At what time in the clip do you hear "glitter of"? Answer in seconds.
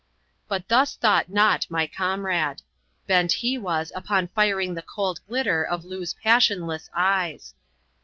5.27-5.85